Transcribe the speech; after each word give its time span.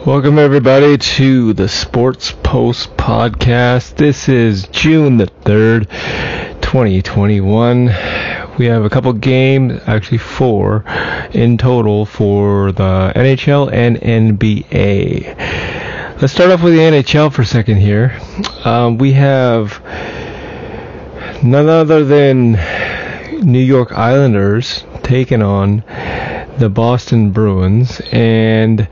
Welcome, 0.00 0.36
everybody, 0.36 0.98
to 0.98 1.52
the 1.52 1.68
Sports 1.68 2.32
Post 2.42 2.96
Podcast. 2.96 3.94
This 3.94 4.28
is 4.28 4.66
June 4.66 5.16
the 5.16 5.26
3rd, 5.26 5.88
2021. 6.60 7.84
We 8.58 8.66
have 8.66 8.84
a 8.84 8.90
couple 8.90 9.12
games, 9.12 9.80
actually, 9.86 10.18
four 10.18 10.82
in 11.32 11.56
total 11.56 12.04
for 12.04 12.72
the 12.72 13.12
NHL 13.14 13.72
and 13.72 13.96
NBA. 13.98 16.20
Let's 16.20 16.32
start 16.32 16.50
off 16.50 16.64
with 16.64 16.72
the 16.72 16.80
NHL 16.80 17.32
for 17.32 17.42
a 17.42 17.46
second 17.46 17.76
here. 17.76 18.18
Um, 18.64 18.98
we 18.98 19.12
have 19.12 19.80
none 21.44 21.68
other 21.68 22.04
than 22.04 22.54
New 23.44 23.62
York 23.62 23.92
Islanders 23.92 24.82
taking 25.04 25.42
on 25.42 25.84
the 26.58 26.68
Boston 26.68 27.30
Bruins 27.30 28.00
and 28.10 28.88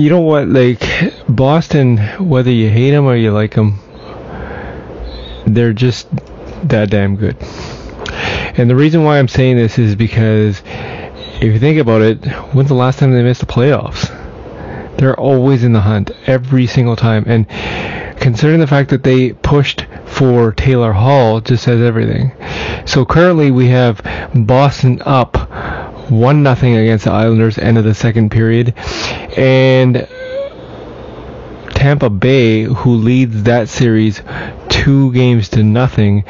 you 0.00 0.10
know 0.10 0.20
what? 0.20 0.48
Like 0.48 0.82
Boston, 1.28 1.98
whether 2.18 2.50
you 2.50 2.70
hate 2.70 2.90
them 2.90 3.06
or 3.06 3.16
you 3.16 3.32
like 3.32 3.54
them, 3.54 3.78
they're 5.46 5.72
just 5.72 6.08
that 6.68 6.90
damn 6.90 7.16
good. 7.16 7.36
And 8.56 8.68
the 8.68 8.76
reason 8.76 9.04
why 9.04 9.18
I'm 9.18 9.28
saying 9.28 9.56
this 9.56 9.78
is 9.78 9.94
because 9.94 10.62
if 10.66 11.44
you 11.44 11.58
think 11.58 11.78
about 11.78 12.02
it, 12.02 12.24
when's 12.52 12.68
the 12.68 12.74
last 12.74 12.98
time 12.98 13.12
they 13.12 13.22
missed 13.22 13.40
the 13.40 13.46
playoffs? 13.46 14.16
They're 14.98 15.18
always 15.18 15.64
in 15.64 15.72
the 15.72 15.80
hunt 15.80 16.10
every 16.26 16.66
single 16.66 16.96
time. 16.96 17.24
And 17.26 17.48
considering 18.20 18.60
the 18.60 18.66
fact 18.66 18.90
that 18.90 19.02
they 19.02 19.32
pushed 19.32 19.86
for 20.04 20.52
Taylor 20.52 20.92
Hall, 20.92 21.40
just 21.40 21.64
says 21.64 21.80
everything. 21.80 22.32
So 22.86 23.04
currently 23.06 23.50
we 23.50 23.68
have 23.68 24.02
Boston 24.34 25.00
up 25.06 25.49
one 26.10 26.42
nothing 26.42 26.76
against 26.76 27.04
the 27.04 27.12
Islanders 27.12 27.58
end 27.58 27.78
of 27.78 27.84
the 27.84 27.94
second 27.94 28.30
period, 28.30 28.74
and 29.36 30.08
Tampa 31.80 32.10
Bay, 32.10 32.64
who 32.64 32.96
leads 32.96 33.44
that 33.44 33.68
series 33.68 34.20
two 34.68 35.12
games 35.12 35.48
to 35.50 35.62
nothing. 35.62 36.24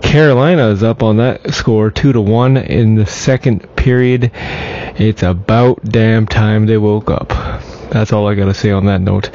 Carolina 0.00 0.68
is 0.68 0.82
up 0.82 1.02
on 1.02 1.16
that 1.16 1.54
score 1.54 1.90
two 1.90 2.12
to 2.12 2.20
one 2.20 2.56
in 2.56 2.94
the 2.94 3.06
second 3.06 3.74
period. 3.74 4.30
It's 4.34 5.22
about 5.22 5.82
damn 5.84 6.26
time 6.26 6.66
they 6.66 6.78
woke 6.78 7.10
up. 7.10 7.30
That's 7.90 8.12
all 8.12 8.28
I 8.28 8.34
gotta 8.34 8.54
say 8.54 8.70
on 8.70 8.86
that 8.86 9.00
note. 9.00 9.30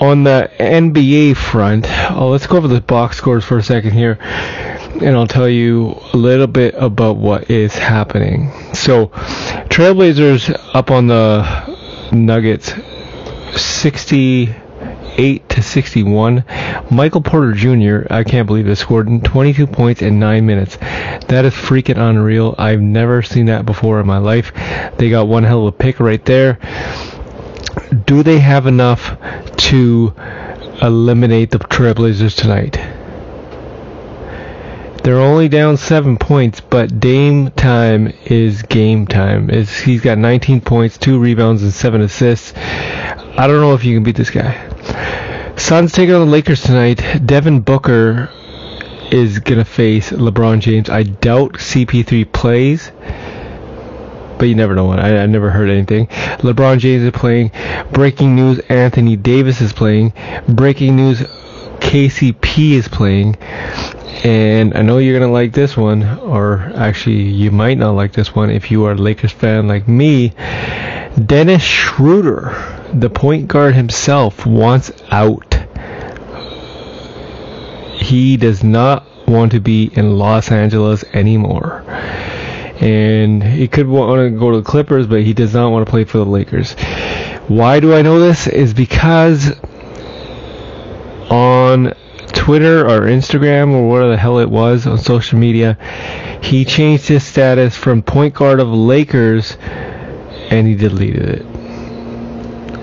On 0.00 0.24
the 0.24 0.50
NBA 0.58 1.36
front, 1.36 1.86
oh, 2.10 2.30
let's 2.30 2.46
go 2.46 2.56
over 2.56 2.68
the 2.68 2.80
box 2.80 3.18
scores 3.18 3.44
for 3.44 3.58
a 3.58 3.62
second 3.62 3.90
here 3.92 4.18
and 5.00 5.16
I'll 5.16 5.26
tell 5.26 5.48
you 5.48 6.00
a 6.12 6.16
little 6.16 6.46
bit 6.46 6.74
about 6.76 7.16
what 7.16 7.50
is 7.50 7.74
happening. 7.74 8.50
So, 8.74 9.06
Trailblazers 9.68 10.74
up 10.74 10.90
on 10.90 11.06
the 11.06 11.76
Nuggets 12.12 12.72
68 13.56 15.48
to 15.48 15.62
61. 15.62 16.44
Michael 16.90 17.20
Porter 17.20 17.52
Jr., 17.52 18.06
I 18.12 18.24
can't 18.24 18.46
believe 18.46 18.66
this, 18.66 18.80
scored 18.80 19.24
22 19.24 19.66
points 19.66 20.02
in 20.02 20.18
9 20.18 20.44
minutes. 20.44 20.76
That 20.76 21.44
is 21.44 21.54
freaking 21.54 21.98
unreal. 21.98 22.54
I've 22.58 22.80
never 22.80 23.22
seen 23.22 23.46
that 23.46 23.64
before 23.66 24.00
in 24.00 24.06
my 24.06 24.18
life. 24.18 24.52
They 24.98 25.10
got 25.10 25.28
one 25.28 25.44
hell 25.44 25.66
of 25.66 25.74
a 25.74 25.76
pick 25.76 26.00
right 26.00 26.24
there. 26.24 26.58
Do 28.06 28.22
they 28.22 28.38
have 28.38 28.66
enough 28.66 29.16
to 29.56 30.14
eliminate 30.82 31.50
the 31.50 31.58
Trailblazers 31.58 32.34
tonight? 32.36 32.78
They're 35.02 35.18
only 35.18 35.48
down 35.48 35.78
seven 35.78 36.18
points, 36.18 36.60
but 36.60 37.00
Dame 37.00 37.50
time 37.52 38.12
is 38.26 38.62
game 38.62 39.06
time. 39.06 39.48
He's 39.48 40.02
got 40.02 40.18
19 40.18 40.60
points, 40.60 40.98
two 40.98 41.18
rebounds, 41.18 41.62
and 41.62 41.72
seven 41.72 42.02
assists. 42.02 42.52
I 42.56 43.46
don't 43.46 43.62
know 43.62 43.72
if 43.72 43.82
you 43.82 43.96
can 43.96 44.02
beat 44.02 44.16
this 44.16 44.28
guy. 44.28 44.54
Suns 45.56 45.92
taking 45.92 46.14
on 46.14 46.26
the 46.26 46.30
Lakers 46.30 46.62
tonight. 46.62 47.02
Devin 47.24 47.60
Booker 47.60 48.30
is 49.10 49.38
gonna 49.38 49.64
face 49.64 50.10
LeBron 50.10 50.60
James. 50.60 50.90
I 50.90 51.04
doubt 51.04 51.54
CP3 51.54 52.30
plays, 52.30 52.92
but 54.38 54.48
you 54.48 54.54
never 54.54 54.74
know. 54.74 54.90
I, 54.90 55.22
I 55.22 55.26
never 55.26 55.50
heard 55.50 55.70
anything. 55.70 56.08
LeBron 56.38 56.78
James 56.78 57.02
is 57.02 57.12
playing. 57.12 57.52
Breaking 57.90 58.36
news: 58.36 58.58
Anthony 58.68 59.16
Davis 59.16 59.62
is 59.62 59.72
playing. 59.72 60.12
Breaking 60.46 60.96
news: 60.96 61.20
KCP 61.80 62.72
is 62.72 62.88
playing. 62.88 63.36
And 64.22 64.76
I 64.76 64.82
know 64.82 64.98
you're 64.98 65.18
going 65.18 65.28
to 65.28 65.32
like 65.32 65.52
this 65.52 65.76
one, 65.76 66.02
or 66.20 66.72
actually, 66.74 67.22
you 67.22 67.50
might 67.50 67.78
not 67.78 67.92
like 67.92 68.12
this 68.12 68.34
one 68.34 68.50
if 68.50 68.70
you 68.70 68.84
are 68.84 68.92
a 68.92 68.96
Lakers 68.96 69.32
fan 69.32 69.66
like 69.66 69.88
me. 69.88 70.34
Dennis 71.24 71.62
Schroeder, 71.62 72.54
the 72.92 73.08
point 73.08 73.48
guard 73.48 73.74
himself, 73.74 74.44
wants 74.44 74.92
out. 75.10 75.54
He 77.96 78.36
does 78.36 78.62
not 78.62 79.06
want 79.26 79.52
to 79.52 79.60
be 79.60 79.90
in 79.94 80.18
Los 80.18 80.50
Angeles 80.50 81.02
anymore. 81.14 81.82
And 82.80 83.42
he 83.42 83.68
could 83.68 83.86
want 83.86 84.20
to 84.20 84.38
go 84.38 84.50
to 84.50 84.58
the 84.58 84.62
Clippers, 84.62 85.06
but 85.06 85.22
he 85.22 85.32
does 85.32 85.54
not 85.54 85.70
want 85.70 85.86
to 85.86 85.90
play 85.90 86.04
for 86.04 86.18
the 86.18 86.26
Lakers. 86.26 86.72
Why 87.48 87.80
do 87.80 87.94
I 87.94 88.02
know 88.02 88.20
this? 88.20 88.46
Is 88.46 88.74
because 88.74 89.52
on 91.30 91.94
Twitter 92.40 92.86
or 92.86 93.02
Instagram 93.02 93.74
or 93.74 93.86
whatever 93.86 94.12
the 94.12 94.16
hell 94.16 94.38
it 94.38 94.48
was 94.48 94.86
on 94.86 94.96
social 94.96 95.38
media, 95.38 95.76
he 96.42 96.64
changed 96.64 97.06
his 97.06 97.22
status 97.22 97.76
from 97.76 98.02
point 98.02 98.34
guard 98.34 98.60
of 98.60 98.68
Lakers 98.68 99.58
and 100.48 100.66
he 100.66 100.74
deleted 100.74 101.28
it. 101.28 101.42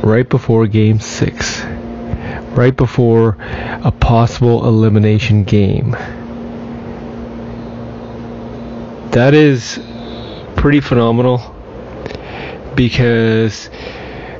Right 0.05 0.29
before 0.29 0.67
game 0.67 0.99
six. 0.99 1.63
Right 2.51 2.77
before 2.77 3.35
a 3.83 3.91
possible 3.91 4.67
elimination 4.67 5.43
game. 5.43 5.93
That 9.09 9.33
is 9.33 9.79
pretty 10.55 10.81
phenomenal 10.81 11.39
because 12.75 13.71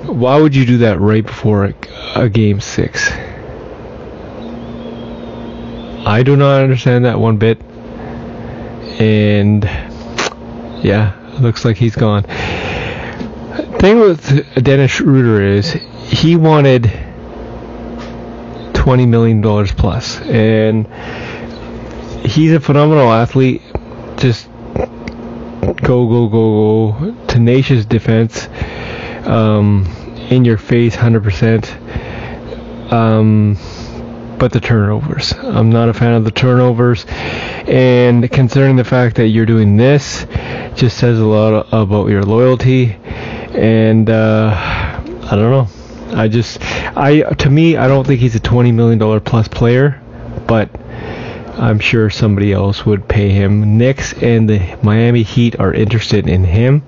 why 0.05 0.39
would 0.39 0.55
you 0.55 0.67
do 0.67 0.77
that 0.77 0.99
right 0.99 1.25
before 1.25 1.65
a, 1.65 1.73
a 2.15 2.29
game 2.29 2.61
six? 2.61 3.09
I 6.07 6.23
do 6.23 6.37
not 6.37 6.61
understand 6.61 7.03
that 7.03 7.19
one 7.19 7.35
bit. 7.35 7.61
And 8.97 9.65
yeah, 10.81 11.13
looks 11.41 11.65
like 11.65 11.75
he's 11.75 11.97
gone. 11.97 12.23
Thing 13.79 13.99
with 13.99 14.63
Dennis 14.63 14.89
Schroeder 14.89 15.41
is 15.41 15.73
he 15.73 16.37
wanted 16.37 16.89
twenty 18.73 19.05
million 19.05 19.41
dollars 19.41 19.73
plus, 19.73 20.21
and 20.21 20.87
he's 22.25 22.53
a 22.53 22.61
phenomenal 22.61 23.11
athlete. 23.11 23.61
Just 24.15 24.47
go, 25.61 26.07
go, 26.07 26.29
go, 26.29 26.91
go, 26.93 27.15
tenacious 27.27 27.83
defense, 27.83 28.47
um, 29.27 29.85
in 30.29 30.45
your 30.45 30.57
face, 30.57 30.95
hundred 30.95 31.23
percent. 31.23 31.75
But 34.37 34.51
the 34.51 34.59
turnovers. 34.59 35.33
I'm 35.33 35.69
not 35.71 35.89
a 35.89 35.93
fan 35.93 36.13
of 36.13 36.23
the 36.23 36.31
turnovers. 36.31 37.05
And 37.09 38.29
considering 38.31 38.75
the 38.75 38.83
fact 38.83 39.15
that 39.15 39.27
you're 39.27 39.47
doing 39.47 39.77
this, 39.77 40.25
just 40.75 40.97
says 40.97 41.19
a 41.19 41.25
lot 41.25 41.67
about 41.71 42.07
your 42.07 42.23
loyalty. 42.23 42.93
And 42.93 44.09
uh, 44.09 44.51
I 44.55 45.29
don't 45.31 45.51
know. 45.51 45.67
I 46.15 46.27
just, 46.27 46.59
I 46.95 47.21
to 47.21 47.49
me, 47.49 47.77
I 47.77 47.87
don't 47.87 48.05
think 48.05 48.21
he's 48.21 48.35
a 48.35 48.39
20 48.39 48.71
million 48.71 48.99
dollar 48.99 49.19
plus 49.19 49.47
player, 49.47 50.01
but 50.47 50.69
I'm 51.57 51.79
sure 51.79 52.09
somebody 52.09 52.53
else 52.53 52.85
would 52.85 53.07
pay 53.07 53.29
him. 53.29 53.77
Knicks 53.77 54.13
and 54.13 54.47
the 54.47 54.77
Miami 54.83 55.23
Heat 55.23 55.59
are 55.59 55.73
interested 55.73 56.27
in 56.27 56.43
him. 56.43 56.83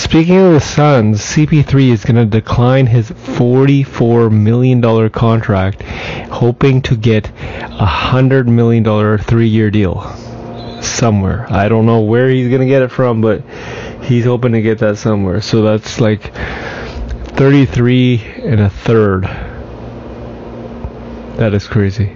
Speaking 0.00 0.38
of 0.38 0.54
the 0.54 0.60
Suns, 0.60 1.20
CP3 1.20 1.90
is 1.90 2.04
going 2.04 2.16
to 2.16 2.24
decline 2.24 2.86
his 2.86 3.10
$44 3.10 4.32
million 4.32 5.10
contract, 5.10 5.82
hoping 5.82 6.80
to 6.82 6.96
get 6.96 7.28
a 7.28 7.86
$100 7.86 8.46
million 8.46 9.18
three 9.18 9.46
year 9.46 9.70
deal 9.70 10.02
somewhere. 10.82 11.46
I 11.52 11.68
don't 11.68 11.84
know 11.84 12.00
where 12.00 12.30
he's 12.30 12.48
going 12.48 12.62
to 12.62 12.66
get 12.66 12.82
it 12.82 12.90
from, 12.90 13.20
but 13.20 13.44
he's 14.02 14.24
hoping 14.24 14.52
to 14.52 14.62
get 14.62 14.78
that 14.78 14.96
somewhere. 14.96 15.42
So 15.42 15.62
that's 15.62 16.00
like 16.00 16.32
33 17.36 18.22
and 18.38 18.60
a 18.62 18.70
third. 18.70 19.24
That 21.36 21.52
is 21.52 21.68
crazy. 21.68 22.06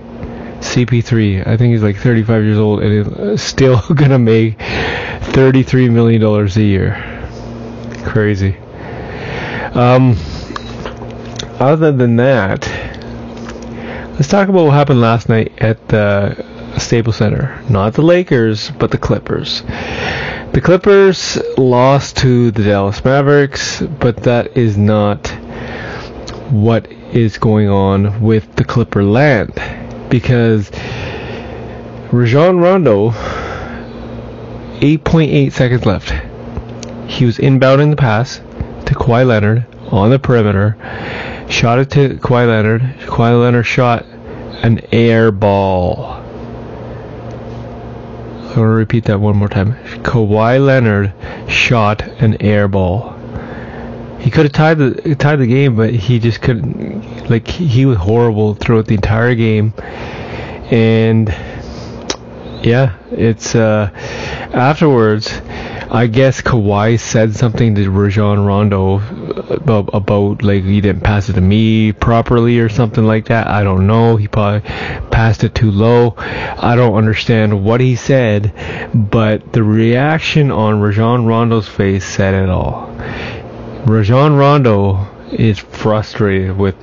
CP3, 0.60 1.46
I 1.46 1.56
think 1.58 1.72
he's 1.72 1.82
like 1.82 1.98
35 1.98 2.44
years 2.44 2.58
old 2.58 2.82
and 2.82 3.28
is 3.30 3.42
still 3.46 3.82
going 3.82 4.10
to 4.10 4.19
make 4.19 4.58
$33 4.58 5.92
million 5.92 6.22
a 6.25 6.48
year 6.60 7.13
crazy. 8.04 8.56
Um, 9.74 10.16
other 11.58 11.92
than 11.92 12.16
that, 12.16 12.68
let's 14.14 14.28
talk 14.28 14.48
about 14.48 14.66
what 14.66 14.72
happened 14.72 15.00
last 15.00 15.28
night 15.28 15.52
at 15.58 15.88
the 15.88 16.44
Staples 16.78 17.16
Center. 17.16 17.62
Not 17.68 17.94
the 17.94 18.02
Lakers, 18.02 18.70
but 18.70 18.90
the 18.90 18.98
Clippers. 18.98 19.62
The 20.52 20.60
Clippers 20.62 21.38
lost 21.58 22.16
to 22.18 22.50
the 22.50 22.62
Dallas 22.62 23.04
Mavericks, 23.04 23.82
but 23.82 24.18
that 24.18 24.56
is 24.56 24.76
not 24.76 25.26
what 26.50 26.90
is 27.12 27.38
going 27.38 27.68
on 27.68 28.20
with 28.20 28.54
the 28.56 28.64
Clipper 28.64 29.02
land 29.02 29.54
because 30.08 30.70
Rajon 32.12 32.58
Rondo 32.58 33.10
8.8 34.80 35.52
seconds 35.52 35.86
left. 35.86 36.12
He 37.06 37.24
was 37.24 37.38
inbounding 37.38 37.90
the 37.90 37.96
pass 37.96 38.36
to 38.86 38.94
Kawhi 38.94 39.26
Leonard 39.26 39.66
on 39.90 40.10
the 40.10 40.18
perimeter, 40.18 40.76
shot 41.48 41.78
it 41.78 41.90
to 41.92 42.16
Kawhi 42.16 42.46
Leonard. 42.46 42.82
Kawhi 43.00 43.40
Leonard 43.40 43.66
shot 43.66 44.04
an 44.62 44.80
air 44.92 45.30
ball. 45.30 46.14
I'm 48.54 48.60
going 48.60 48.68
to 48.68 48.74
repeat 48.74 49.04
that 49.04 49.20
one 49.20 49.36
more 49.36 49.48
time. 49.48 49.74
Kawhi 50.02 50.64
Leonard 50.64 51.12
shot 51.48 52.02
an 52.02 52.40
air 52.40 52.68
ball. 52.68 53.12
He 54.20 54.30
could 54.30 54.46
have 54.46 54.52
tied 54.52 54.78
the 54.78 55.14
tied 55.16 55.36
the 55.36 55.46
game, 55.46 55.76
but 55.76 55.92
he 55.92 56.18
just 56.18 56.40
couldn't. 56.40 57.28
Like 57.28 57.46
he 57.46 57.84
was 57.84 57.98
horrible 57.98 58.54
throughout 58.54 58.86
the 58.86 58.94
entire 58.94 59.34
game, 59.34 59.74
and 60.70 61.28
yeah, 62.64 62.96
it's 63.10 63.54
uh, 63.54 63.90
afterwards. 64.54 65.42
I 65.94 66.08
guess 66.08 66.43
Kawhi 66.43 66.99
said 66.99 67.37
something 67.37 67.76
to 67.76 67.88
Rajon 67.88 68.44
Rondo 68.44 68.96
about, 69.49 69.91
about 69.94 70.43
like 70.43 70.64
he 70.64 70.81
didn't 70.81 71.02
pass 71.05 71.29
it 71.29 71.35
to 71.35 71.41
me 71.41 71.93
properly 71.93 72.58
or 72.58 72.69
something 72.69 73.05
like 73.05 73.26
that. 73.26 73.46
I 73.46 73.62
don't 73.62 73.87
know. 73.87 74.17
He 74.17 74.26
probably 74.26 74.69
passed 75.12 75.44
it 75.44 75.55
too 75.55 75.70
low. 75.70 76.17
I 76.19 76.75
don't 76.75 76.96
understand 76.96 77.64
what 77.64 77.81
he 77.81 77.94
said, 77.94 78.52
but 78.93 79.52
the 79.52 79.62
reaction 79.62 80.50
on 80.50 80.81
Rajon 80.81 81.26
Rondo's 81.26 81.69
face 81.69 82.05
said 82.05 82.35
it 82.35 82.49
all. 82.49 82.88
Rajon 83.87 84.35
Rondo 84.35 85.06
is 85.31 85.61
frustrated 85.61 86.58
with 86.58 86.75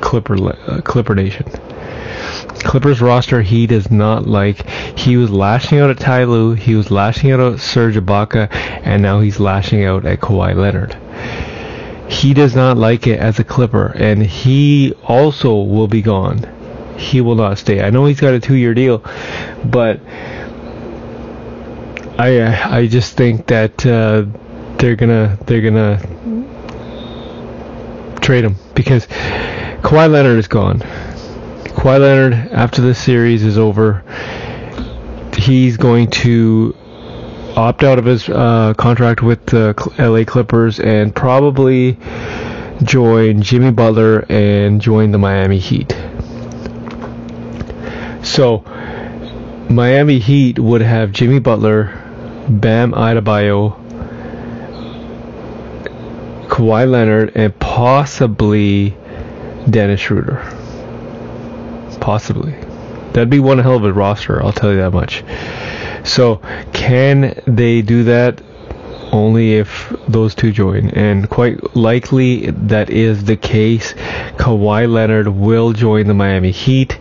Clipper 0.00 0.48
uh, 0.66 0.80
Clipper 0.80 1.14
Nation. 1.14 1.44
Clippers 2.58 3.00
roster 3.00 3.42
he 3.42 3.66
does 3.66 3.90
not 3.90 4.26
like. 4.26 4.66
He 4.98 5.16
was 5.16 5.30
lashing 5.30 5.78
out 5.78 5.90
at 5.90 5.98
Ty 5.98 6.24
Lue, 6.24 6.52
he 6.52 6.74
was 6.74 6.90
lashing 6.90 7.30
out 7.30 7.40
at 7.40 7.60
Serge 7.60 7.96
Ibaka, 7.96 8.48
and 8.84 9.02
now 9.02 9.20
he's 9.20 9.40
lashing 9.40 9.84
out 9.84 10.04
at 10.04 10.20
Kawhi 10.20 10.54
Leonard. 10.54 10.96
He 12.10 12.34
does 12.34 12.56
not 12.56 12.76
like 12.76 13.06
it 13.06 13.20
as 13.20 13.38
a 13.38 13.44
Clipper, 13.44 13.92
and 13.96 14.22
he 14.22 14.94
also 15.04 15.62
will 15.62 15.88
be 15.88 16.02
gone. 16.02 16.44
He 16.98 17.20
will 17.20 17.36
not 17.36 17.58
stay. 17.58 17.80
I 17.82 17.90
know 17.90 18.04
he's 18.06 18.20
got 18.20 18.34
a 18.34 18.40
two-year 18.40 18.74
deal, 18.74 18.98
but 19.64 20.00
I 22.18 22.38
uh, 22.38 22.68
I 22.68 22.86
just 22.86 23.16
think 23.16 23.46
that 23.46 23.86
uh, 23.86 24.26
they're 24.76 24.96
gonna 24.96 25.38
they're 25.46 25.62
gonna 25.62 25.98
trade 28.20 28.44
him 28.44 28.56
because 28.74 29.06
Kawhi 29.06 30.10
Leonard 30.10 30.38
is 30.38 30.48
gone. 30.48 30.82
Kawhi 31.72 32.00
Leonard, 32.00 32.34
after 32.52 32.82
the 32.82 32.94
series 32.94 33.42
is 33.42 33.56
over, 33.56 34.02
he's 35.36 35.76
going 35.76 36.10
to 36.10 36.74
opt 37.56 37.82
out 37.84 37.98
of 37.98 38.04
his 38.04 38.28
uh, 38.28 38.74
contract 38.76 39.22
with 39.22 39.44
the 39.46 39.74
LA 39.98 40.24
Clippers 40.24 40.80
and 40.80 41.14
probably 41.14 41.98
join 42.82 43.42
Jimmy 43.42 43.70
Butler 43.70 44.24
and 44.28 44.80
join 44.80 45.10
the 45.12 45.18
Miami 45.18 45.58
Heat. 45.58 45.92
So, 48.22 48.64
Miami 49.70 50.18
Heat 50.18 50.58
would 50.58 50.82
have 50.82 51.12
Jimmy 51.12 51.38
Butler, 51.38 51.86
Bam 52.48 52.92
Adebayo, 52.92 53.78
Kawhi 56.48 56.90
Leonard, 56.90 57.32
and 57.34 57.56
possibly 57.58 58.96
Dennis 59.68 60.00
Schroeder. 60.00 60.59
Possibly. 62.00 62.52
That'd 63.12 63.30
be 63.30 63.40
one 63.40 63.58
hell 63.58 63.76
of 63.76 63.84
a 63.84 63.92
roster, 63.92 64.42
I'll 64.42 64.52
tell 64.52 64.70
you 64.70 64.78
that 64.78 64.92
much. 64.92 65.24
So, 66.04 66.40
can 66.72 67.40
they 67.46 67.82
do 67.82 68.04
that? 68.04 68.40
Only 69.12 69.54
if 69.54 69.92
those 70.06 70.36
two 70.36 70.52
join. 70.52 70.90
And 70.90 71.28
quite 71.28 71.76
likely 71.76 72.50
that 72.50 72.90
is 72.90 73.24
the 73.24 73.36
case. 73.36 73.92
Kawhi 74.38 74.90
Leonard 74.90 75.26
will 75.26 75.72
join 75.72 76.06
the 76.06 76.14
Miami 76.14 76.52
Heat. 76.52 76.98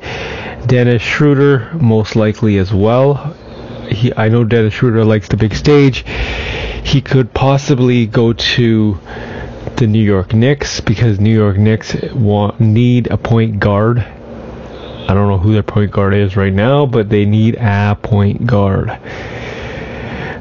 Dennis 0.66 1.04
Schroeder, 1.04 1.72
most 1.76 2.16
likely 2.16 2.58
as 2.58 2.74
well. 2.74 3.36
He, 3.90 4.12
I 4.16 4.30
know 4.30 4.44
Dennis 4.44 4.74
Schroeder 4.74 5.06
likes 5.06 5.28
the 5.28 5.38
big 5.38 5.54
stage. 5.54 6.04
He 6.84 7.02
could 7.02 7.32
possibly 7.34 8.08
go 8.08 8.34
to 8.34 9.00
the 9.78 9.88
New 9.88 10.04
York 10.04 10.34
Knicks 10.34 10.82
because 10.82 11.20
New 11.20 11.34
York 11.34 11.58
Knicks 11.58 11.96
want 12.14 12.60
need 12.60 13.08
a 13.08 13.18
point 13.18 13.60
guard 13.60 14.06
I 15.10 15.16
don't 15.16 15.28
know 15.28 15.40
who 15.40 15.54
their 15.54 15.64
point 15.64 15.90
guard 15.90 16.14
is 16.14 16.38
right 16.38 16.54
now, 16.54 16.86
but 16.86 17.10
they 17.10 17.26
need 17.26 17.56
a 17.56 17.98
point 18.00 18.46
guard. 18.46 18.90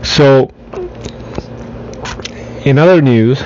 So, 0.03 0.53
in 2.67 2.77
other 2.77 3.01
news, 3.01 3.41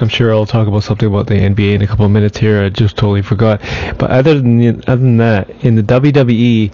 I'm 0.00 0.08
sure 0.08 0.32
I'll 0.32 0.46
talk 0.46 0.68
about 0.68 0.84
something 0.84 1.08
about 1.08 1.26
the 1.26 1.34
NBA 1.34 1.74
in 1.74 1.82
a 1.82 1.88
couple 1.88 2.04
of 2.04 2.12
minutes 2.12 2.38
here. 2.38 2.62
I 2.62 2.68
just 2.68 2.96
totally 2.96 3.22
forgot. 3.22 3.62
But 3.98 4.12
other 4.12 4.34
than 4.34 4.84
other 4.86 5.02
than 5.02 5.16
that, 5.16 5.50
in 5.64 5.74
the 5.74 5.82
WWE, 5.82 6.70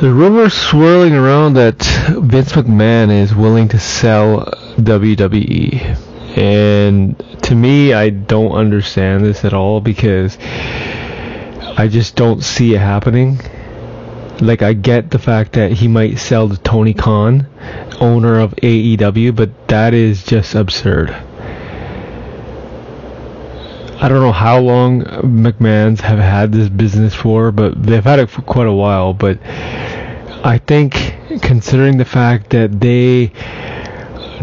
the 0.00 0.12
rumors 0.12 0.54
swirling 0.54 1.14
around 1.14 1.54
that 1.54 1.82
Vince 2.20 2.52
McMahon 2.52 3.10
is 3.10 3.34
willing 3.34 3.66
to 3.70 3.80
sell 3.80 4.44
WWE. 4.76 6.38
And 6.38 7.18
to 7.42 7.56
me, 7.56 7.94
I 7.94 8.10
don't 8.10 8.52
understand 8.52 9.24
this 9.24 9.44
at 9.44 9.54
all 9.54 9.80
because 9.80 10.38
I 11.78 11.88
just 11.88 12.16
don't 12.16 12.42
see 12.42 12.74
it 12.74 12.78
happening. 12.78 13.38
Like 14.40 14.62
I 14.62 14.72
get 14.72 15.10
the 15.10 15.18
fact 15.18 15.52
that 15.52 15.72
he 15.72 15.88
might 15.88 16.18
sell 16.18 16.48
to 16.48 16.56
Tony 16.56 16.94
Khan, 16.94 17.46
owner 18.00 18.40
of 18.40 18.54
AEW, 18.56 19.36
but 19.36 19.68
that 19.68 19.92
is 19.92 20.24
just 20.24 20.54
absurd. 20.54 21.10
I 23.98 24.08
don't 24.08 24.20
know 24.20 24.32
how 24.32 24.58
long 24.58 25.02
McMahon's 25.02 26.00
have 26.00 26.18
had 26.18 26.52
this 26.52 26.68
business 26.68 27.14
for, 27.14 27.52
but 27.52 27.82
they've 27.82 28.04
had 28.04 28.20
it 28.20 28.30
for 28.30 28.42
quite 28.42 28.66
a 28.66 28.72
while. 28.72 29.12
But 29.12 29.38
I 29.44 30.60
think, 30.66 31.14
considering 31.42 31.98
the 31.98 32.04
fact 32.04 32.50
that 32.50 32.80
they 32.80 33.32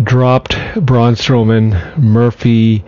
dropped 0.03 0.55
Braun 0.75 1.13
Strowman, 1.13 1.97
Murphy, 1.97 2.79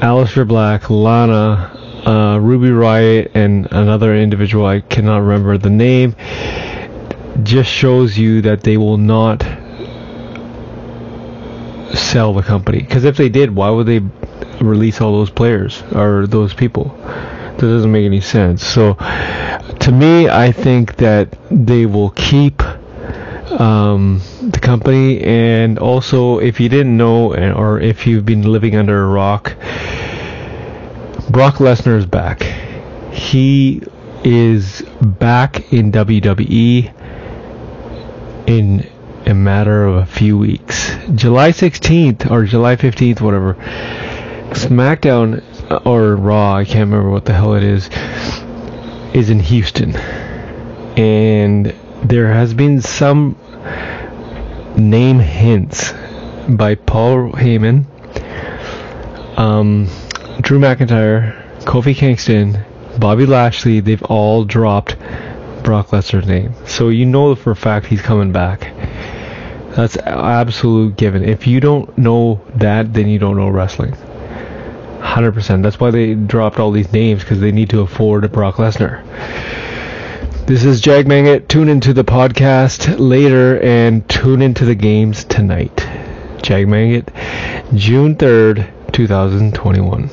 Aleister 0.00 0.48
Black, 0.48 0.88
Lana, 0.90 1.77
uh, 2.06 2.38
Ruby 2.40 2.68
Riott 2.68 3.30
and 3.34 3.66
another 3.70 4.14
individual, 4.16 4.66
I 4.66 4.80
cannot 4.80 5.18
remember 5.18 5.58
the 5.58 5.70
name, 5.70 6.14
just 7.42 7.70
shows 7.70 8.18
you 8.18 8.42
that 8.42 8.62
they 8.62 8.76
will 8.76 8.98
not 8.98 9.42
sell 11.94 12.32
the 12.32 12.42
company. 12.42 12.80
Because 12.80 13.04
if 13.04 13.16
they 13.16 13.28
did, 13.28 13.54
why 13.54 13.70
would 13.70 13.86
they 13.86 14.00
release 14.60 15.00
all 15.00 15.12
those 15.12 15.30
players 15.30 15.82
or 15.94 16.26
those 16.26 16.54
people? 16.54 16.96
That 17.04 17.66
doesn't 17.66 17.90
make 17.90 18.06
any 18.06 18.20
sense. 18.20 18.64
So, 18.64 18.94
to 18.94 19.92
me, 19.92 20.28
I 20.28 20.52
think 20.52 20.96
that 20.96 21.36
they 21.50 21.86
will 21.86 22.10
keep 22.10 22.62
um, 23.58 24.20
the 24.42 24.60
company. 24.60 25.20
And 25.22 25.78
also, 25.78 26.38
if 26.38 26.60
you 26.60 26.68
didn't 26.68 26.96
know, 26.96 27.34
or 27.34 27.80
if 27.80 28.06
you've 28.06 28.24
been 28.24 28.42
living 28.42 28.76
under 28.76 29.04
a 29.04 29.08
rock, 29.08 29.56
Brock 31.30 31.56
Lesnar 31.56 31.98
is 31.98 32.06
back. 32.06 32.42
He 33.12 33.82
is 34.24 34.80
back 35.02 35.72
in 35.72 35.92
WWE 35.92 36.94
in 38.46 38.90
a 39.26 39.34
matter 39.34 39.84
of 39.84 39.96
a 39.96 40.06
few 40.06 40.38
weeks. 40.38 40.96
July 41.14 41.50
16th 41.50 42.30
or 42.30 42.44
July 42.44 42.76
15th, 42.76 43.20
whatever. 43.20 43.54
SmackDown 44.54 45.86
or 45.86 46.16
Raw, 46.16 46.54
I 46.54 46.64
can't 46.64 46.90
remember 46.90 47.10
what 47.10 47.26
the 47.26 47.34
hell 47.34 47.52
it 47.54 47.62
is, 47.62 47.90
is 49.14 49.28
in 49.28 49.38
Houston. 49.40 49.94
And 50.96 51.74
there 52.02 52.32
has 52.32 52.54
been 52.54 52.80
some 52.80 53.36
name 54.78 55.18
hints 55.18 55.92
by 56.48 56.74
Paul 56.74 57.32
Heyman. 57.32 57.84
Um, 59.38 59.88
Drew 60.40 60.58
McIntyre, 60.58 61.34
Kofi 61.64 61.94
Kingston, 61.94 62.64
Bobby 62.98 63.26
Lashley, 63.26 63.80
they've 63.80 64.02
all 64.04 64.44
dropped 64.44 64.96
Brock 65.62 65.88
Lesnar's 65.88 66.26
name. 66.26 66.54
So 66.66 66.88
you 66.88 67.04
know 67.06 67.34
for 67.34 67.50
a 67.50 67.56
fact 67.56 67.86
he's 67.86 68.00
coming 68.00 68.32
back. 68.32 68.72
That's 69.74 69.96
absolute 69.96 70.96
given. 70.96 71.24
If 71.24 71.46
you 71.46 71.60
don't 71.60 71.96
know 71.98 72.40
that, 72.54 72.94
then 72.94 73.08
you 73.08 73.18
don't 73.18 73.36
know 73.36 73.48
wrestling. 73.48 73.92
100%. 75.00 75.62
That's 75.62 75.78
why 75.78 75.90
they 75.90 76.14
dropped 76.14 76.58
all 76.58 76.70
these 76.70 76.92
names 76.92 77.22
because 77.22 77.40
they 77.40 77.52
need 77.52 77.70
to 77.70 77.80
afford 77.80 78.24
a 78.24 78.28
Brock 78.28 78.56
Lesnar. 78.56 79.04
This 80.46 80.64
is 80.64 80.80
Jag 80.80 81.06
Mangit. 81.06 81.48
Tune 81.48 81.68
into 81.68 81.92
the 81.92 82.04
podcast 82.04 82.96
later 82.98 83.60
and 83.60 84.08
tune 84.08 84.40
into 84.40 84.64
the 84.64 84.74
games 84.74 85.24
tonight. 85.24 85.76
Jag 86.42 86.66
Mangit, 86.66 87.08
June 87.74 88.16
3rd, 88.16 88.72
2021. 88.92 90.08